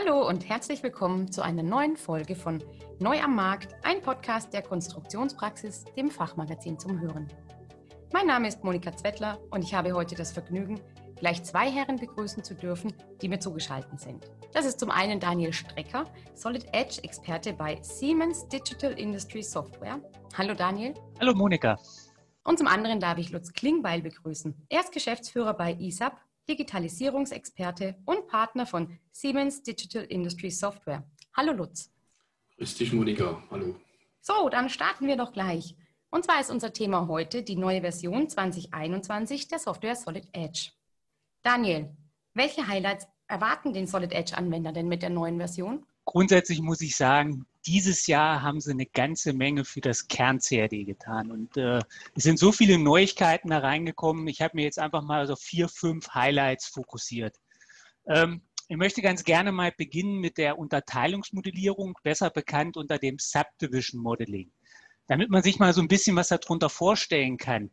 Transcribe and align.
Hallo 0.00 0.26
und 0.26 0.48
herzlich 0.48 0.82
willkommen 0.82 1.30
zu 1.30 1.42
einer 1.42 1.62
neuen 1.62 1.94
Folge 1.94 2.34
von 2.34 2.62
Neu 3.00 3.20
am 3.20 3.34
Markt, 3.34 3.74
ein 3.82 4.00
Podcast 4.00 4.50
der 4.54 4.62
Konstruktionspraxis, 4.62 5.84
dem 5.94 6.10
Fachmagazin 6.10 6.78
zum 6.78 7.00
Hören. 7.00 7.28
Mein 8.10 8.26
Name 8.26 8.48
ist 8.48 8.64
Monika 8.64 8.96
Zwettler 8.96 9.38
und 9.50 9.62
ich 9.62 9.74
habe 9.74 9.92
heute 9.92 10.14
das 10.14 10.32
Vergnügen, 10.32 10.80
gleich 11.16 11.42
zwei 11.42 11.70
Herren 11.70 11.96
begrüßen 11.96 12.42
zu 12.42 12.54
dürfen, 12.54 12.94
die 13.20 13.28
mir 13.28 13.40
zugeschaltet 13.40 14.00
sind. 14.00 14.24
Das 14.54 14.64
ist 14.64 14.80
zum 14.80 14.90
einen 14.90 15.20
Daniel 15.20 15.52
Strecker, 15.52 16.06
Solid 16.34 16.66
Edge 16.72 17.02
Experte 17.02 17.52
bei 17.52 17.78
Siemens 17.82 18.48
Digital 18.48 18.98
Industry 18.98 19.42
Software. 19.42 20.00
Hallo 20.38 20.54
Daniel. 20.54 20.94
Hallo 21.20 21.34
Monika. 21.34 21.78
Und 22.44 22.56
zum 22.56 22.68
anderen 22.68 23.00
darf 23.00 23.18
ich 23.18 23.32
Lutz 23.32 23.52
Klingbeil 23.52 24.00
begrüßen. 24.00 24.66
Er 24.70 24.80
ist 24.80 24.92
Geschäftsführer 24.92 25.52
bei 25.52 25.74
ISAP 25.74 26.18
Digitalisierungsexperte 26.50 27.96
und 28.06 28.26
Partner 28.26 28.66
von 28.66 28.98
Siemens 29.12 29.62
Digital 29.62 30.02
Industry 30.02 30.50
Software. 30.50 31.08
Hallo 31.36 31.52
Lutz. 31.52 31.92
Grüß 32.56 32.74
dich, 32.74 32.92
Monika. 32.92 33.40
Hallo. 33.52 33.76
So, 34.20 34.48
dann 34.48 34.68
starten 34.68 35.06
wir 35.06 35.16
doch 35.16 35.32
gleich. 35.32 35.76
Und 36.10 36.24
zwar 36.24 36.40
ist 36.40 36.50
unser 36.50 36.72
Thema 36.72 37.06
heute 37.06 37.44
die 37.44 37.54
neue 37.54 37.82
Version 37.82 38.28
2021 38.28 39.46
der 39.46 39.60
Software 39.60 39.94
Solid 39.94 40.28
Edge. 40.32 40.72
Daniel, 41.42 41.96
welche 42.34 42.66
Highlights 42.66 43.06
erwarten 43.28 43.72
den 43.72 43.86
Solid 43.86 44.10
Edge-Anwender 44.10 44.72
denn 44.72 44.88
mit 44.88 45.02
der 45.02 45.10
neuen 45.10 45.36
Version? 45.36 45.86
Grundsätzlich 46.04 46.60
muss 46.60 46.80
ich 46.80 46.96
sagen, 46.96 47.46
dieses 47.66 48.06
Jahr 48.06 48.42
haben 48.42 48.60
sie 48.60 48.70
eine 48.70 48.86
ganze 48.86 49.32
Menge 49.32 49.64
für 49.64 49.80
das 49.80 50.08
Kern-CAD 50.08 50.84
getan. 50.86 51.30
Und 51.30 51.56
äh, 51.56 51.80
es 52.14 52.22
sind 52.22 52.38
so 52.38 52.52
viele 52.52 52.78
Neuigkeiten 52.78 53.50
da 53.50 53.58
reingekommen. 53.58 54.26
Ich 54.28 54.40
habe 54.40 54.56
mir 54.56 54.64
jetzt 54.64 54.78
einfach 54.78 55.02
mal 55.02 55.26
so 55.26 55.36
vier, 55.36 55.68
fünf 55.68 56.08
Highlights 56.14 56.66
fokussiert. 56.66 57.36
Ähm, 58.06 58.42
ich 58.68 58.76
möchte 58.76 59.02
ganz 59.02 59.24
gerne 59.24 59.52
mal 59.52 59.72
beginnen 59.76 60.20
mit 60.20 60.38
der 60.38 60.58
Unterteilungsmodellierung, 60.58 61.98
besser 62.02 62.30
bekannt 62.30 62.76
unter 62.76 62.98
dem 62.98 63.18
Subdivision 63.18 64.00
Modeling. 64.00 64.52
Damit 65.08 65.28
man 65.28 65.42
sich 65.42 65.58
mal 65.58 65.72
so 65.72 65.80
ein 65.80 65.88
bisschen 65.88 66.14
was 66.16 66.28
darunter 66.28 66.70
vorstellen 66.70 67.36
kann. 67.36 67.70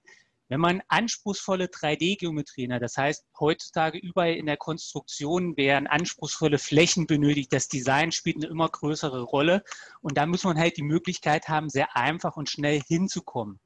Wenn 0.50 0.62
man 0.62 0.82
anspruchsvolle 0.88 1.66
3D-Geometrien 1.66 2.72
hat, 2.72 2.82
das 2.82 2.96
heißt 2.96 3.26
heutzutage 3.38 3.98
überall 3.98 4.34
in 4.36 4.46
der 4.46 4.56
Konstruktion 4.56 5.58
werden 5.58 5.88
anspruchsvolle 5.88 6.58
Flächen 6.58 7.06
benötigt, 7.06 7.52
das 7.52 7.68
Design 7.68 8.14
spielt 8.14 8.38
eine 8.38 8.48
immer 8.48 8.70
größere 8.70 9.24
Rolle. 9.24 9.64
Und 10.00 10.18
da 10.18 10.26
muss 10.26 10.46
man 10.46 10.58
halt 10.58 10.78
die 10.78 10.84
Möglichkeit 10.84 11.50
haben, 11.50 11.70
sehr 11.70 11.98
einfach 11.98 12.38
und 12.38 12.50
schnell 12.50 12.82
hinzukommen. 12.82 13.60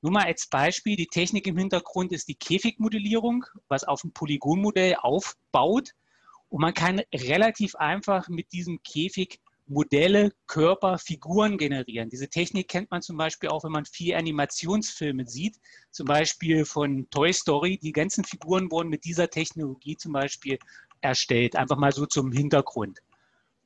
Nur 0.00 0.12
mal 0.12 0.24
als 0.24 0.46
Beispiel, 0.46 0.96
die 0.96 1.06
Technik 1.06 1.46
im 1.46 1.58
Hintergrund 1.58 2.12
ist 2.12 2.28
die 2.28 2.34
Käfigmodellierung, 2.34 3.44
was 3.68 3.84
auf 3.84 4.02
ein 4.02 4.12
Polygonmodell 4.12 4.96
aufbaut. 4.96 5.90
Und 6.48 6.62
man 6.62 6.74
kann 6.74 7.02
relativ 7.14 7.76
einfach 7.76 8.28
mit 8.28 8.52
diesem 8.52 8.82
Käfig 8.82 9.40
Modelle, 9.66 10.32
Körper, 10.46 10.98
Figuren 10.98 11.56
generieren. 11.56 12.10
Diese 12.10 12.28
Technik 12.28 12.68
kennt 12.68 12.90
man 12.90 13.02
zum 13.02 13.16
Beispiel 13.16 13.48
auch, 13.48 13.64
wenn 13.64 13.72
man 13.72 13.84
vier 13.84 14.18
Animationsfilme 14.18 15.26
sieht, 15.26 15.58
zum 15.90 16.06
Beispiel 16.06 16.64
von 16.64 17.08
Toy 17.10 17.32
Story. 17.32 17.78
Die 17.78 17.92
ganzen 17.92 18.24
Figuren 18.24 18.70
wurden 18.70 18.88
mit 18.88 19.04
dieser 19.04 19.30
Technologie 19.30 19.96
zum 19.96 20.12
Beispiel 20.12 20.58
erstellt. 21.00 21.56
Einfach 21.56 21.76
mal 21.76 21.92
so 21.92 22.06
zum 22.06 22.32
Hintergrund. 22.32 23.00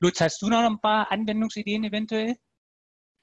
Lutz, 0.00 0.20
hast 0.20 0.42
du 0.42 0.48
noch 0.48 0.64
ein 0.64 0.80
paar 0.80 1.11
Anwendungsideen 1.11 1.84
eventuell? 1.84 2.36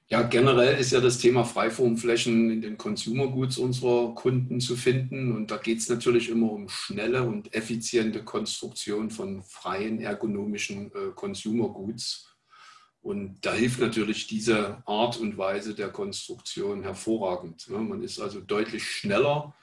Ja, 0.08 0.22
generell 0.22 0.78
ist 0.78 0.92
ja 0.92 1.00
das 1.00 1.18
Thema 1.18 1.44
Freiformflächen 1.44 2.50
in 2.50 2.60
den 2.60 2.76
Consumer 2.76 3.28
Goods 3.28 3.56
unserer 3.56 4.14
Kunden 4.14 4.60
zu 4.60 4.76
finden. 4.76 5.32
Und 5.32 5.50
da 5.50 5.56
geht 5.56 5.78
es 5.78 5.88
natürlich 5.88 6.28
immer 6.28 6.52
um 6.52 6.68
schnelle 6.68 7.22
und 7.22 7.54
effiziente 7.54 8.22
Konstruktion 8.22 9.10
von 9.10 9.42
freien 9.42 10.00
ergonomischen 10.00 10.92
äh, 10.94 11.10
Consumer 11.14 11.70
Goods. 11.70 12.33
Und 13.04 13.44
da 13.44 13.52
hilft 13.52 13.80
natürlich 13.80 14.28
diese 14.28 14.82
Art 14.86 15.18
und 15.18 15.36
Weise 15.36 15.74
der 15.74 15.90
Konstruktion 15.90 16.82
hervorragend. 16.82 17.68
Man 17.68 18.02
ist 18.02 18.18
also 18.18 18.40
deutlich 18.40 18.82
schneller 18.82 19.54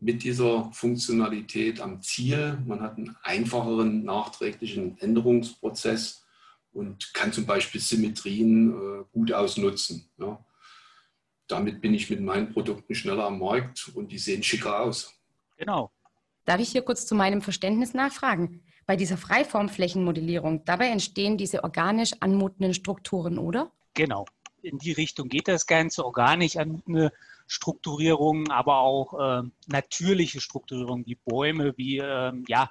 mit 0.00 0.22
dieser 0.22 0.72
Funktionalität 0.72 1.82
am 1.82 2.00
Ziel. 2.00 2.58
Man 2.64 2.80
hat 2.80 2.96
einen 2.96 3.14
einfacheren 3.22 4.02
nachträglichen 4.02 4.98
Änderungsprozess 4.98 6.24
und 6.72 7.12
kann 7.12 7.34
zum 7.34 7.44
Beispiel 7.44 7.82
Symmetrien 7.82 8.70
äh, 8.70 9.04
gut 9.12 9.30
ausnutzen. 9.30 10.10
Damit 11.48 11.82
bin 11.82 11.92
ich 11.92 12.08
mit 12.08 12.22
meinen 12.22 12.50
Produkten 12.50 12.94
schneller 12.94 13.26
am 13.26 13.40
Markt 13.40 13.90
und 13.94 14.10
die 14.10 14.18
sehen 14.18 14.42
schicker 14.42 14.80
aus. 14.80 15.12
Genau. 15.58 15.92
Darf 16.46 16.60
ich 16.60 16.70
hier 16.70 16.82
kurz 16.82 17.06
zu 17.06 17.14
meinem 17.14 17.42
Verständnis 17.42 17.92
nachfragen? 17.92 18.62
bei 18.86 18.96
dieser 18.96 19.16
Freiformflächenmodellierung, 19.16 20.64
dabei 20.64 20.88
entstehen 20.88 21.36
diese 21.36 21.64
organisch 21.64 22.12
anmutenden 22.20 22.72
Strukturen, 22.72 23.38
oder? 23.38 23.72
Genau. 23.94 24.26
In 24.62 24.78
die 24.78 24.92
Richtung 24.92 25.28
geht 25.28 25.48
das 25.48 25.66
Ganze. 25.66 26.04
Organisch 26.04 26.56
anmutende 26.56 27.12
Strukturierungen, 27.46 28.50
aber 28.50 28.78
auch 28.78 29.42
äh, 29.42 29.48
natürliche 29.66 30.40
Strukturierungen 30.40 31.04
wie 31.06 31.16
Bäume, 31.16 31.74
wie 31.76 31.98
äh, 31.98 32.32
ja, 32.48 32.70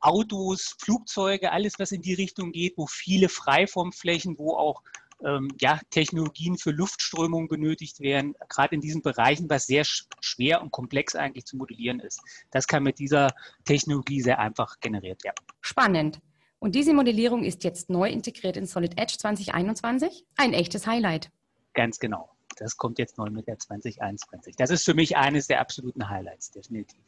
Autos, 0.00 0.76
Flugzeuge, 0.78 1.52
alles, 1.52 1.74
was 1.78 1.92
in 1.92 2.00
die 2.00 2.14
Richtung 2.14 2.52
geht, 2.52 2.78
wo 2.78 2.86
viele 2.86 3.28
Freiformflächen, 3.28 4.38
wo 4.38 4.56
auch 4.56 4.82
ähm, 5.24 5.48
ja, 5.60 5.80
Technologien 5.90 6.56
für 6.56 6.70
Luftströmung 6.70 7.48
benötigt 7.48 8.00
werden, 8.00 8.34
gerade 8.48 8.74
in 8.74 8.80
diesen 8.80 9.02
Bereichen, 9.02 9.48
was 9.48 9.66
sehr 9.66 9.84
schwer 9.84 10.62
und 10.62 10.70
komplex 10.70 11.14
eigentlich 11.14 11.46
zu 11.46 11.56
modellieren 11.56 12.00
ist. 12.00 12.20
Das 12.50 12.66
kann 12.66 12.82
mit 12.82 12.98
dieser 12.98 13.28
Technologie 13.64 14.20
sehr 14.20 14.38
einfach 14.38 14.80
generiert 14.80 15.24
werden. 15.24 15.36
Spannend. 15.60 16.20
Und 16.58 16.74
diese 16.74 16.92
Modellierung 16.92 17.42
ist 17.42 17.64
jetzt 17.64 17.88
neu 17.88 18.10
integriert 18.10 18.56
in 18.56 18.66
Solid 18.66 18.98
Edge 18.98 19.16
2021? 19.18 20.26
Ein 20.36 20.52
echtes 20.52 20.86
Highlight. 20.86 21.30
Ganz 21.72 21.98
genau. 21.98 22.30
Das 22.58 22.76
kommt 22.76 22.98
jetzt 22.98 23.16
neu 23.16 23.30
mit 23.30 23.46
der 23.46 23.58
2021. 23.58 24.56
Das 24.56 24.70
ist 24.70 24.84
für 24.84 24.92
mich 24.92 25.16
eines 25.16 25.46
der 25.46 25.60
absoluten 25.60 26.10
Highlights, 26.10 26.50
definitiv. 26.50 27.00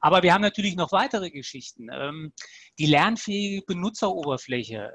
Aber 0.00 0.24
wir 0.24 0.34
haben 0.34 0.42
natürlich 0.42 0.74
noch 0.74 0.90
weitere 0.90 1.30
Geschichten. 1.30 1.88
Ähm, 1.92 2.32
die 2.78 2.86
lernfähige 2.86 3.62
Benutzeroberfläche. 3.64 4.92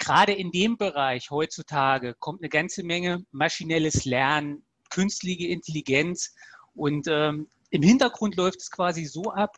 Gerade 0.00 0.32
in 0.32 0.50
dem 0.50 0.78
Bereich 0.78 1.30
heutzutage 1.30 2.14
kommt 2.14 2.40
eine 2.40 2.48
ganze 2.48 2.82
Menge 2.82 3.24
maschinelles 3.32 4.06
Lernen, 4.06 4.64
künstliche 4.88 5.46
Intelligenz 5.46 6.34
und 6.74 7.06
ähm, 7.06 7.48
im 7.68 7.82
Hintergrund 7.82 8.34
läuft 8.34 8.62
es 8.62 8.70
quasi 8.70 9.04
so 9.04 9.24
ab, 9.30 9.56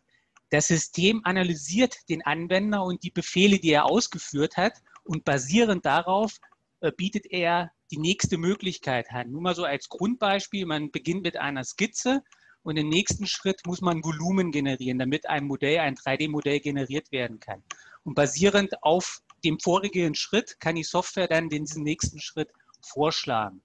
das 0.51 0.67
System 0.67 1.23
analysiert 1.25 1.97
den 2.09 2.23
Anwender 2.23 2.83
und 2.83 3.05
die 3.05 3.13
Befehle, 3.13 3.61
die 3.61 3.71
er 3.71 3.87
ausgeführt 3.87 4.57
hat 4.57 4.75
und 5.05 5.25
basierend 5.25 5.87
darauf 5.87 6.37
äh, 6.81 6.91
bietet 6.91 7.27
er 7.31 7.71
die 7.93 7.99
nächste 7.99 8.37
Möglichkeit 8.37 9.13
an. 9.13 9.31
Nur 9.31 9.43
mal 9.43 9.55
so 9.55 9.65
als 9.65 9.89
Grundbeispiel, 9.89 10.67
man 10.67 10.91
beginnt 10.91 11.23
mit 11.23 11.37
einer 11.37 11.63
Skizze 11.63 12.23
und 12.65 12.77
im 12.77 12.89
nächsten 12.89 13.29
Schritt 13.29 13.61
muss 13.65 13.81
man 13.81 14.03
Volumen 14.03 14.51
generieren, 14.51 14.99
damit 14.99 15.29
ein 15.29 15.45
Modell, 15.45 15.79
ein 15.79 15.95
3D-Modell 15.95 16.59
generiert 16.59 17.13
werden 17.13 17.39
kann. 17.39 17.63
Und 18.03 18.15
basierend 18.15 18.83
auf 18.83 19.23
dem 19.45 19.59
vorigen 19.59 20.15
Schritt 20.15 20.61
kann 20.61 20.77
die 20.77 20.85
Software 20.85 21.29
dann 21.29 21.49
diesen 21.49 21.83
nächsten 21.83 22.21
Schritt 22.21 22.51
vorschlagen. 22.81 23.63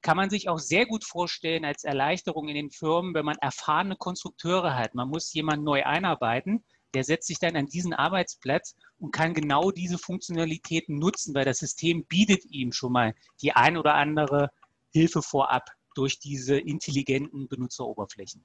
Kann 0.00 0.16
man 0.16 0.30
sich 0.30 0.48
auch 0.48 0.58
sehr 0.58 0.86
gut 0.86 1.04
vorstellen 1.04 1.64
als 1.64 1.84
Erleichterung 1.84 2.48
in 2.48 2.54
den 2.54 2.70
Firmen, 2.70 3.14
wenn 3.14 3.24
man 3.24 3.36
erfahrene 3.38 3.96
Konstrukteure 3.96 4.76
hat. 4.76 4.94
Man 4.94 5.08
muss 5.08 5.32
jemanden 5.32 5.64
neu 5.64 5.84
einarbeiten, 5.84 6.64
der 6.94 7.04
setzt 7.04 7.26
sich 7.26 7.38
dann 7.38 7.56
an 7.56 7.66
diesen 7.66 7.92
Arbeitsplatz 7.92 8.76
und 8.98 9.12
kann 9.12 9.34
genau 9.34 9.70
diese 9.70 9.98
Funktionalitäten 9.98 10.98
nutzen, 10.98 11.34
weil 11.34 11.44
das 11.44 11.58
System 11.58 12.04
bietet 12.04 12.44
ihm 12.46 12.72
schon 12.72 12.92
mal 12.92 13.14
die 13.42 13.52
ein 13.52 13.76
oder 13.76 13.94
andere 13.94 14.50
Hilfe 14.90 15.22
vorab 15.22 15.70
durch 15.94 16.18
diese 16.18 16.58
intelligenten 16.58 17.48
Benutzeroberflächen, 17.48 18.44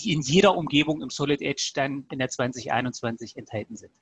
die 0.00 0.12
in 0.12 0.22
jeder 0.22 0.56
Umgebung 0.56 1.02
im 1.02 1.10
Solid 1.10 1.42
Edge 1.42 1.72
dann 1.74 2.06
in 2.10 2.18
der 2.18 2.28
2021 2.28 3.36
enthalten 3.36 3.76
sind. 3.76 3.92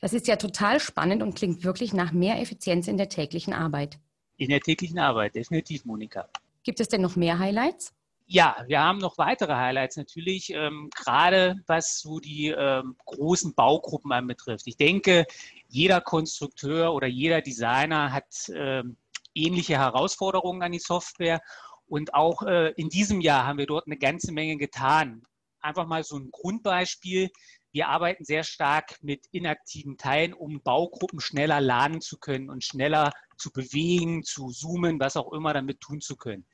Das 0.00 0.14
ist 0.14 0.26
ja 0.26 0.36
total 0.36 0.80
spannend 0.80 1.22
und 1.22 1.34
klingt 1.34 1.62
wirklich 1.62 1.92
nach 1.92 2.12
mehr 2.12 2.40
Effizienz 2.40 2.88
in 2.88 2.96
der 2.96 3.08
täglichen 3.08 3.52
Arbeit. 3.52 3.98
In 4.38 4.48
der 4.48 4.60
täglichen 4.60 4.98
Arbeit, 4.98 5.34
definitiv, 5.34 5.84
Monika. 5.84 6.28
Gibt 6.62 6.80
es 6.80 6.88
denn 6.88 7.02
noch 7.02 7.16
mehr 7.16 7.38
Highlights? 7.38 7.92
Ja, 8.26 8.64
wir 8.68 8.80
haben 8.80 8.98
noch 8.98 9.18
weitere 9.18 9.54
Highlights 9.54 9.96
natürlich, 9.96 10.50
ähm, 10.54 10.88
gerade 10.94 11.56
was 11.66 11.98
so 11.98 12.20
die 12.20 12.46
ähm, 12.46 12.96
großen 13.04 13.54
Baugruppen 13.54 14.12
anbetrifft. 14.12 14.68
Ich 14.68 14.76
denke, 14.76 15.26
jeder 15.68 16.00
Konstrukteur 16.00 16.94
oder 16.94 17.08
jeder 17.08 17.42
Designer 17.42 18.12
hat 18.12 18.50
ähm, 18.54 18.96
ähnliche 19.34 19.78
Herausforderungen 19.78 20.62
an 20.62 20.72
die 20.72 20.78
Software. 20.78 21.40
Und 21.88 22.14
auch 22.14 22.42
äh, 22.44 22.72
in 22.76 22.88
diesem 22.88 23.20
Jahr 23.20 23.46
haben 23.46 23.58
wir 23.58 23.66
dort 23.66 23.86
eine 23.86 23.96
ganze 23.96 24.32
Menge 24.32 24.56
getan. 24.56 25.24
Einfach 25.60 25.86
mal 25.86 26.04
so 26.04 26.16
ein 26.16 26.30
Grundbeispiel. 26.30 27.30
Wir 27.72 27.88
arbeiten 27.88 28.24
sehr 28.24 28.42
stark 28.42 28.96
mit 29.02 29.26
inaktiven 29.30 29.96
Teilen, 29.96 30.34
um 30.34 30.60
Baugruppen 30.62 31.20
schneller 31.20 31.60
laden 31.60 32.00
zu 32.00 32.18
können 32.18 32.50
und 32.50 32.64
schneller 32.64 33.12
zu 33.36 33.52
bewegen, 33.52 34.24
zu 34.24 34.48
zoomen, 34.50 34.98
was 34.98 35.16
auch 35.16 35.32
immer 35.32 35.54
damit 35.54 35.80
tun 35.80 36.00
zu 36.00 36.16
können. 36.16 36.46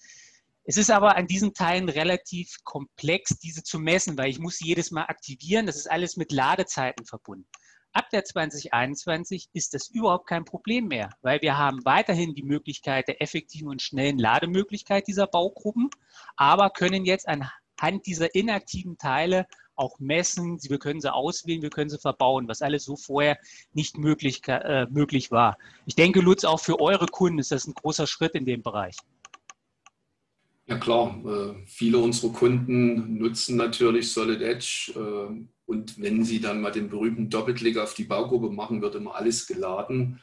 Es 0.68 0.76
ist 0.76 0.90
aber 0.90 1.16
an 1.16 1.28
diesen 1.28 1.54
Teilen 1.54 1.88
relativ 1.88 2.56
komplex, 2.64 3.38
diese 3.38 3.62
zu 3.62 3.78
messen, 3.78 4.18
weil 4.18 4.28
ich 4.28 4.40
muss 4.40 4.58
sie 4.58 4.66
jedes 4.66 4.90
Mal 4.90 5.04
aktivieren. 5.04 5.64
Das 5.64 5.76
ist 5.76 5.88
alles 5.88 6.16
mit 6.16 6.32
Ladezeiten 6.32 7.06
verbunden. 7.06 7.46
ab 7.92 8.10
der 8.10 8.24
2021 8.24 9.48
ist 9.54 9.72
das 9.72 9.88
überhaupt 9.88 10.26
kein 10.26 10.44
Problem 10.44 10.88
mehr, 10.88 11.08
weil 11.22 11.40
wir 11.40 11.56
haben 11.56 11.82
weiterhin 11.86 12.34
die 12.34 12.42
Möglichkeit 12.42 13.08
der 13.08 13.22
effektiven 13.22 13.68
und 13.68 13.80
schnellen 13.80 14.18
Lademöglichkeit 14.18 15.06
dieser 15.06 15.26
Baugruppen, 15.26 15.88
aber 16.36 16.68
können 16.70 17.06
jetzt 17.06 17.26
anhand 17.26 18.04
dieser 18.04 18.34
inaktiven 18.34 18.98
Teile 18.98 19.46
auch 19.76 19.98
messen, 19.98 20.58
wir 20.62 20.78
können 20.78 21.00
sie 21.00 21.12
auswählen, 21.12 21.62
wir 21.62 21.70
können 21.70 21.90
sie 21.90 21.98
verbauen, 21.98 22.48
was 22.48 22.62
alles 22.62 22.84
so 22.84 22.96
vorher 22.96 23.38
nicht 23.72 23.98
möglich, 23.98 24.40
äh, 24.46 24.86
möglich 24.90 25.30
war. 25.30 25.58
Ich 25.86 25.94
denke, 25.94 26.20
Lutz, 26.20 26.44
auch 26.44 26.60
für 26.60 26.80
eure 26.80 27.06
Kunden 27.06 27.38
ist 27.38 27.52
das 27.52 27.66
ein 27.66 27.74
großer 27.74 28.06
Schritt 28.06 28.34
in 28.34 28.46
dem 28.46 28.62
Bereich. 28.62 28.96
Ja 30.66 30.78
klar, 30.78 31.16
äh, 31.24 31.64
viele 31.66 31.98
unserer 31.98 32.32
Kunden 32.32 33.18
nutzen 33.18 33.56
natürlich 33.56 34.10
Solid 34.10 34.40
Edge 34.40 34.92
äh, 34.96 35.46
und 35.66 36.00
wenn 36.00 36.24
sie 36.24 36.40
dann 36.40 36.60
mal 36.60 36.72
den 36.72 36.88
berühmten 36.88 37.30
Doppelklick 37.30 37.78
auf 37.78 37.94
die 37.94 38.04
Baugruppe 38.04 38.50
machen, 38.50 38.82
wird 38.82 38.96
immer 38.96 39.14
alles 39.14 39.46
geladen. 39.46 40.20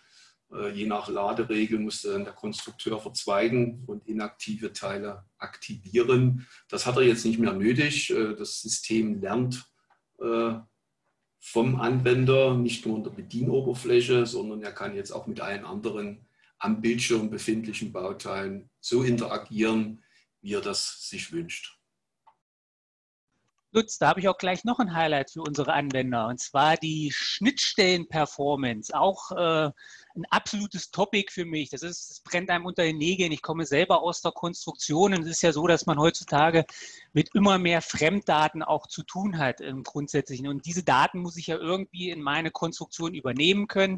Äh, 0.54 0.70
je 0.70 0.86
nach 0.86 1.08
Laderegel 1.10 1.80
musste 1.80 2.14
dann 2.14 2.26
der 2.26 2.34
Konstrukteur 2.34 3.00
verzweigen 3.00 3.84
und 3.88 4.08
inaktive 4.08 4.74
Teile 4.74 5.26
aktivieren. 5.38 6.48
Das 6.70 6.86
hat 6.86 6.98
er 6.98 7.04
jetzt 7.04 7.26
nicht 7.26 7.40
mehr 7.40 7.54
nötig. 7.54 8.12
Äh, 8.12 8.36
das 8.36 8.62
System 8.62 9.22
lernt 9.22 9.66
äh, 10.20 10.54
vom 11.40 11.82
Anwender 11.82 12.56
nicht 12.56 12.86
nur 12.86 12.98
in 12.98 13.04
der 13.04 13.12
Bedienoberfläche, 13.12 14.26
sondern 14.26 14.62
er 14.62 14.72
kann 14.72 14.96
jetzt 14.96 15.12
auch 15.12 15.28
mit 15.28 15.42
allen 15.42 15.66
anderen 15.66 16.26
am 16.58 16.82
Bildschirm 16.82 17.30
befindlichen 17.30 17.92
Bauteilen 17.92 18.70
so 18.80 19.04
interagieren, 19.04 20.02
wie 20.42 20.54
er 20.54 20.62
das 20.62 21.10
sich 21.10 21.32
wünscht. 21.34 21.78
Lutz, 23.76 23.98
da 23.98 24.10
habe 24.10 24.20
ich 24.20 24.28
auch 24.28 24.38
gleich 24.38 24.66
noch 24.66 24.78
ein 24.78 24.94
Highlight 24.94 25.32
für 25.32 25.42
unsere 25.42 25.74
Anwender, 25.74 26.28
und 26.28 26.40
zwar 26.40 26.78
die 26.78 27.12
Schnittstellen-Performance. 27.12 28.94
Auch 28.94 29.32
äh, 29.32 29.72
ein 30.16 30.26
absolutes 30.30 30.92
Topic 30.92 31.32
für 31.32 31.46
mich. 31.46 31.72
Das, 31.72 31.82
ist, 31.82 32.12
das 32.12 32.20
brennt 32.20 32.52
einem 32.52 32.68
unter 32.68 32.84
den 32.84 33.00
Nägeln. 33.00 33.32
Ich 33.32 33.42
komme 33.42 33.66
selber 33.66 34.04
aus 34.04 34.22
der 34.22 34.32
Konstruktion 34.32 35.16
und 35.16 35.24
es 35.24 35.30
ist 35.30 35.42
ja 35.42 35.52
so, 35.52 35.66
dass 35.66 35.88
man 35.88 35.98
heutzutage 35.98 36.66
mit 37.14 37.34
immer 37.34 37.58
mehr 37.58 37.82
Fremddaten 37.82 38.62
auch 38.62 38.86
zu 38.86 39.02
tun 39.02 39.40
hat 39.40 39.60
im 39.60 39.82
Grundsätzlichen. 39.82 40.48
Und 40.48 40.68
diese 40.68 40.84
Daten 40.84 41.20
muss 41.20 41.38
ich 41.38 41.48
ja 41.48 41.58
irgendwie 41.58 42.12
in 42.12 42.22
meine 42.22 42.52
Konstruktion 42.52 43.16
übernehmen 43.16 43.68
können. 43.68 43.98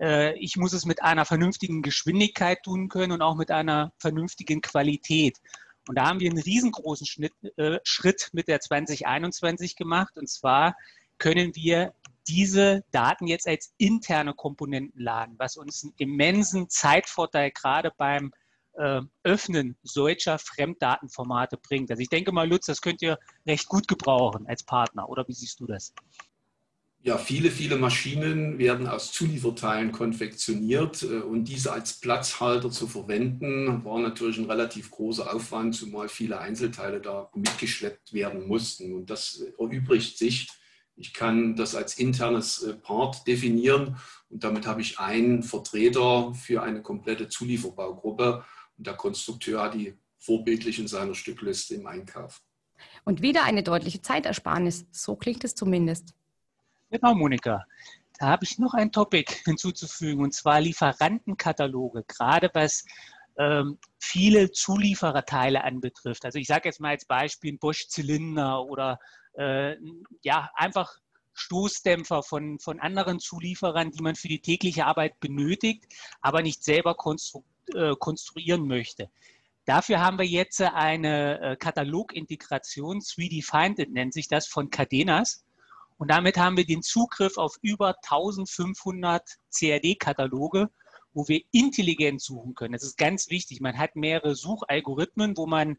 Äh, 0.00 0.38
ich 0.38 0.56
muss 0.56 0.72
es 0.72 0.86
mit 0.86 1.02
einer 1.02 1.24
vernünftigen 1.24 1.82
Geschwindigkeit 1.82 2.62
tun 2.62 2.88
können 2.88 3.10
und 3.10 3.22
auch 3.22 3.34
mit 3.34 3.50
einer 3.50 3.92
vernünftigen 3.98 4.60
Qualität. 4.60 5.40
Und 5.88 5.96
da 5.96 6.06
haben 6.06 6.20
wir 6.20 6.30
einen 6.30 6.42
riesengroßen 6.42 7.06
Schnitt, 7.06 7.32
äh, 7.56 7.78
Schritt 7.84 8.30
mit 8.32 8.48
der 8.48 8.60
2021 8.60 9.76
gemacht. 9.76 10.16
Und 10.16 10.28
zwar 10.28 10.76
können 11.18 11.54
wir 11.54 11.94
diese 12.28 12.84
Daten 12.92 13.26
jetzt 13.26 13.48
als 13.48 13.72
interne 13.78 14.34
Komponenten 14.34 15.00
laden, 15.00 15.34
was 15.38 15.56
uns 15.56 15.82
einen 15.82 15.94
immensen 15.96 16.68
Zeitvorteil 16.68 17.50
gerade 17.50 17.92
beim 17.96 18.32
äh, 18.74 19.00
Öffnen 19.24 19.76
solcher 19.82 20.38
Fremddatenformate 20.38 21.56
bringt. 21.56 21.90
Also 21.90 22.00
ich 22.00 22.08
denke 22.08 22.32
mal, 22.32 22.48
Lutz, 22.48 22.66
das 22.66 22.80
könnt 22.80 23.02
ihr 23.02 23.18
recht 23.46 23.68
gut 23.68 23.88
gebrauchen 23.88 24.46
als 24.46 24.62
Partner. 24.62 25.08
Oder 25.08 25.26
wie 25.28 25.32
siehst 25.32 25.60
du 25.60 25.66
das? 25.66 25.92
Ja, 27.02 27.16
viele, 27.16 27.50
viele 27.50 27.76
Maschinen 27.76 28.58
werden 28.58 28.86
aus 28.86 29.10
Zulieferteilen 29.12 29.90
konfektioniert 29.90 31.02
äh, 31.02 31.20
und 31.20 31.44
diese 31.44 31.72
als 31.72 31.98
Platzhalter 31.98 32.70
zu 32.70 32.86
verwenden, 32.86 33.82
war 33.86 33.98
natürlich 33.98 34.36
ein 34.36 34.44
relativ 34.44 34.90
großer 34.90 35.34
Aufwand, 35.34 35.74
zumal 35.74 36.10
viele 36.10 36.38
Einzelteile 36.38 37.00
da 37.00 37.30
mitgeschleppt 37.34 38.12
werden 38.12 38.46
mussten. 38.46 38.92
Und 38.92 39.08
das 39.08 39.42
erübrigt 39.58 40.18
sich. 40.18 40.48
Ich 40.94 41.14
kann 41.14 41.56
das 41.56 41.74
als 41.74 41.98
internes 41.98 42.62
äh, 42.62 42.74
Part 42.74 43.26
definieren 43.26 43.96
und 44.28 44.44
damit 44.44 44.66
habe 44.66 44.82
ich 44.82 44.98
einen 44.98 45.42
Vertreter 45.42 46.34
für 46.34 46.62
eine 46.62 46.82
komplette 46.82 47.30
Zulieferbaugruppe 47.30 48.44
und 48.76 48.86
der 48.86 48.94
Konstrukteur 48.94 49.62
hat 49.62 49.72
die 49.72 49.94
vorbildlich 50.18 50.78
in 50.78 50.86
seiner 50.86 51.14
Stückliste 51.14 51.76
im 51.76 51.86
Einkauf. 51.86 52.42
Und 53.04 53.22
wieder 53.22 53.44
eine 53.44 53.62
deutliche 53.62 54.02
Zeitersparnis, 54.02 54.84
so 54.90 55.16
klingt 55.16 55.44
es 55.44 55.54
zumindest. 55.54 56.14
Genau, 56.90 57.14
Monika. 57.14 57.64
Da 58.18 58.26
habe 58.26 58.44
ich 58.44 58.58
noch 58.58 58.74
ein 58.74 58.92
Topic 58.92 59.32
hinzuzufügen, 59.44 60.22
und 60.22 60.34
zwar 60.34 60.60
Lieferantenkataloge, 60.60 62.04
gerade 62.04 62.50
was 62.52 62.84
ähm, 63.38 63.78
viele 63.98 64.50
Zuliefererteile 64.50 65.64
anbetrifft. 65.64 66.24
Also 66.24 66.38
ich 66.38 66.46
sage 66.46 66.68
jetzt 66.68 66.80
mal 66.80 66.90
als 66.90 67.04
Beispiel 67.04 67.56
Bosch-Zylinder 67.56 68.64
oder 68.64 68.98
äh, 69.34 69.76
ja, 70.22 70.50
einfach 70.54 70.98
Stoßdämpfer 71.32 72.22
von, 72.22 72.58
von 72.58 72.80
anderen 72.80 73.20
Zulieferern, 73.20 73.92
die 73.92 74.02
man 74.02 74.16
für 74.16 74.28
die 74.28 74.40
tägliche 74.40 74.84
Arbeit 74.84 75.18
benötigt, 75.20 75.86
aber 76.20 76.42
nicht 76.42 76.62
selber 76.64 76.94
konstru 76.94 77.44
äh, 77.74 77.94
konstruieren 77.98 78.66
möchte. 78.66 79.10
Dafür 79.64 80.00
haben 80.00 80.18
wir 80.18 80.26
jetzt 80.26 80.60
eine 80.60 81.40
äh, 81.40 81.56
Katalogintegration, 81.56 82.98
3D 82.98 83.44
Find 83.44 83.78
nennt 83.92 84.12
sich 84.12 84.26
das, 84.26 84.48
von 84.48 84.70
Cadenas. 84.70 85.44
Und 86.00 86.10
damit 86.10 86.38
haben 86.38 86.56
wir 86.56 86.64
den 86.64 86.80
Zugriff 86.80 87.36
auf 87.36 87.58
über 87.60 87.94
1500 88.02 89.36
CAD-Kataloge, 89.54 90.70
wo 91.12 91.28
wir 91.28 91.42
intelligent 91.52 92.22
suchen 92.22 92.54
können. 92.54 92.72
Das 92.72 92.84
ist 92.84 92.96
ganz 92.96 93.28
wichtig. 93.28 93.60
Man 93.60 93.76
hat 93.76 93.96
mehrere 93.96 94.34
Suchalgorithmen, 94.34 95.36
wo 95.36 95.46
man 95.46 95.76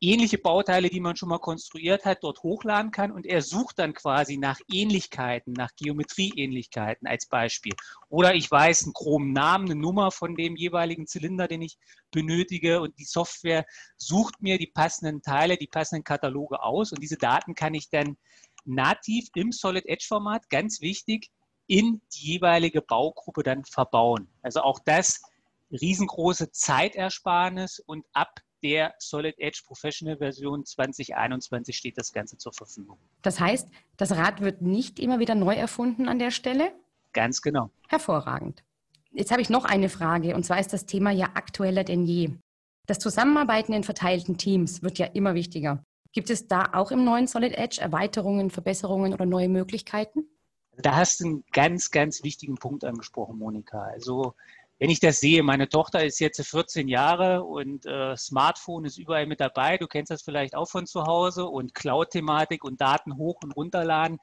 ähnliche 0.00 0.38
Bauteile, 0.38 0.88
die 0.88 1.00
man 1.00 1.14
schon 1.14 1.28
mal 1.28 1.40
konstruiert 1.40 2.06
hat, 2.06 2.24
dort 2.24 2.42
hochladen 2.42 2.90
kann 2.90 3.12
und 3.12 3.26
er 3.26 3.42
sucht 3.42 3.78
dann 3.78 3.92
quasi 3.92 4.38
nach 4.38 4.58
Ähnlichkeiten, 4.72 5.52
nach 5.52 5.72
Geometrieähnlichkeiten 5.76 7.06
als 7.06 7.26
Beispiel. 7.26 7.74
Oder 8.08 8.34
ich 8.34 8.50
weiß 8.50 8.84
einen 8.84 8.94
groben 8.94 9.34
Namen, 9.34 9.66
eine 9.66 9.78
Nummer 9.78 10.10
von 10.10 10.36
dem 10.36 10.56
jeweiligen 10.56 11.06
Zylinder, 11.06 11.48
den 11.48 11.60
ich 11.60 11.76
benötige 12.10 12.80
und 12.80 12.98
die 12.98 13.04
Software 13.04 13.66
sucht 13.98 14.40
mir 14.40 14.56
die 14.56 14.68
passenden 14.68 15.20
Teile, 15.20 15.58
die 15.58 15.66
passenden 15.66 16.04
Kataloge 16.04 16.62
aus 16.62 16.92
und 16.92 17.02
diese 17.02 17.18
Daten 17.18 17.54
kann 17.54 17.74
ich 17.74 17.90
dann 17.90 18.16
nativ 18.64 19.28
im 19.34 19.52
Solid 19.52 19.86
Edge 19.86 20.06
Format, 20.08 20.48
ganz 20.50 20.80
wichtig, 20.80 21.30
in 21.66 22.00
die 22.14 22.32
jeweilige 22.32 22.82
Baugruppe 22.82 23.42
dann 23.42 23.64
verbauen. 23.64 24.28
Also 24.42 24.60
auch 24.62 24.80
das 24.84 25.22
riesengroße 25.70 26.50
Zeitersparnis 26.50 27.80
und 27.86 28.04
ab 28.12 28.40
der 28.62 28.94
Solid 28.98 29.38
Edge 29.38 29.62
Professional 29.66 30.18
Version 30.18 30.64
2021 30.64 31.76
steht 31.76 31.96
das 31.96 32.12
Ganze 32.12 32.36
zur 32.36 32.52
Verfügung. 32.52 32.98
Das 33.22 33.40
heißt, 33.40 33.68
das 33.96 34.12
Rad 34.12 34.40
wird 34.40 34.62
nicht 34.62 34.98
immer 34.98 35.18
wieder 35.18 35.34
neu 35.34 35.54
erfunden 35.54 36.08
an 36.08 36.18
der 36.18 36.30
Stelle? 36.30 36.72
Ganz 37.12 37.40
genau. 37.40 37.70
Hervorragend. 37.88 38.62
Jetzt 39.12 39.30
habe 39.30 39.42
ich 39.42 39.50
noch 39.50 39.64
eine 39.64 39.88
Frage 39.88 40.34
und 40.34 40.44
zwar 40.44 40.60
ist 40.60 40.72
das 40.72 40.86
Thema 40.86 41.10
ja 41.10 41.30
aktueller 41.34 41.84
denn 41.84 42.04
je. 42.04 42.30
Das 42.86 42.98
Zusammenarbeiten 42.98 43.72
in 43.72 43.84
verteilten 43.84 44.36
Teams 44.36 44.82
wird 44.82 44.98
ja 44.98 45.06
immer 45.06 45.34
wichtiger. 45.34 45.84
Gibt 46.12 46.30
es 46.30 46.48
da 46.48 46.70
auch 46.72 46.90
im 46.90 47.04
neuen 47.04 47.26
Solid 47.26 47.54
Edge 47.54 47.80
Erweiterungen, 47.80 48.50
Verbesserungen 48.50 49.14
oder 49.14 49.26
neue 49.26 49.48
Möglichkeiten? 49.48 50.24
Da 50.76 50.96
hast 50.96 51.20
du 51.20 51.24
einen 51.26 51.44
ganz, 51.52 51.90
ganz 51.90 52.24
wichtigen 52.24 52.56
Punkt 52.56 52.84
angesprochen, 52.84 53.38
Monika. 53.38 53.82
Also 53.82 54.34
wenn 54.80 54.88
ich 54.88 54.98
das 54.98 55.20
sehe, 55.20 55.42
meine 55.42 55.68
Tochter 55.68 56.02
ist 56.06 56.20
jetzt 56.20 56.40
14 56.40 56.88
Jahre 56.88 57.44
und 57.44 57.84
äh, 57.84 58.16
Smartphone 58.16 58.86
ist 58.86 58.96
überall 58.96 59.26
mit 59.26 59.38
dabei. 59.38 59.76
Du 59.76 59.86
kennst 59.86 60.10
das 60.10 60.22
vielleicht 60.22 60.54
auch 60.54 60.70
von 60.70 60.86
zu 60.86 61.04
Hause 61.04 61.44
und 61.44 61.74
Cloud-Thematik 61.74 62.64
und 62.64 62.80
Daten 62.80 63.18
hoch 63.18 63.40
und 63.42 63.52
runterladen. 63.52 64.18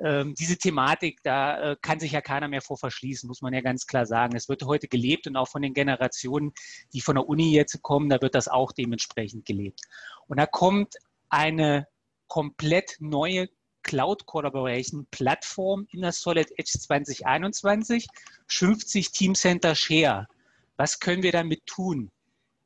Ähm, 0.00 0.34
diese 0.34 0.58
Thematik, 0.58 1.22
da 1.22 1.60
äh, 1.60 1.76
kann 1.80 2.00
sich 2.00 2.10
ja 2.10 2.20
keiner 2.22 2.48
mehr 2.48 2.60
vor 2.60 2.76
verschließen, 2.76 3.28
muss 3.28 3.40
man 3.40 3.54
ja 3.54 3.60
ganz 3.60 3.86
klar 3.86 4.04
sagen. 4.04 4.34
Es 4.34 4.48
wird 4.48 4.64
heute 4.64 4.88
gelebt 4.88 5.28
und 5.28 5.36
auch 5.36 5.48
von 5.48 5.62
den 5.62 5.74
Generationen, 5.74 6.54
die 6.92 7.02
von 7.02 7.14
der 7.14 7.28
Uni 7.28 7.52
jetzt 7.52 7.80
kommen, 7.80 8.08
da 8.08 8.20
wird 8.20 8.34
das 8.34 8.48
auch 8.48 8.72
dementsprechend 8.72 9.46
gelebt. 9.46 9.80
Und 10.26 10.40
da 10.40 10.46
kommt 10.46 10.96
eine 11.30 11.86
komplett 12.28 12.96
neue 13.00 13.48
Cloud 13.82 14.26
Collaboration 14.26 15.06
Plattform 15.10 15.86
in 15.90 16.02
der 16.02 16.12
Solid 16.12 16.50
Edge 16.58 16.78
2021, 16.78 18.06
schimpft 18.46 18.88
sich 18.88 19.10
Teamcenter 19.10 19.74
Share. 19.74 20.28
Was 20.76 21.00
können 21.00 21.22
wir 21.22 21.32
damit 21.32 21.66
tun? 21.66 22.10